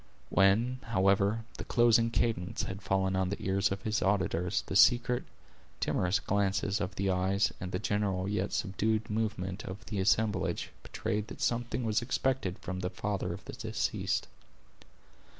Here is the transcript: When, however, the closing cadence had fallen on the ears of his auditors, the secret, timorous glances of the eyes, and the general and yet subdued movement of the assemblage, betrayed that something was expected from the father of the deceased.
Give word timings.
When, 0.31 0.79
however, 0.85 1.45
the 1.59 1.63
closing 1.63 2.09
cadence 2.09 2.63
had 2.63 2.81
fallen 2.81 3.15
on 3.15 3.29
the 3.29 3.39
ears 3.39 3.71
of 3.71 3.83
his 3.83 4.01
auditors, 4.01 4.63
the 4.65 4.75
secret, 4.75 5.25
timorous 5.79 6.17
glances 6.19 6.81
of 6.81 6.95
the 6.95 7.11
eyes, 7.11 7.51
and 7.61 7.71
the 7.71 7.77
general 7.77 8.25
and 8.25 8.33
yet 8.33 8.51
subdued 8.51 9.11
movement 9.11 9.63
of 9.65 9.85
the 9.85 9.99
assemblage, 9.99 10.71
betrayed 10.81 11.27
that 11.27 11.39
something 11.39 11.83
was 11.83 12.01
expected 12.01 12.57
from 12.57 12.79
the 12.79 12.89
father 12.89 13.31
of 13.31 13.45
the 13.45 13.53
deceased. 13.53 14.27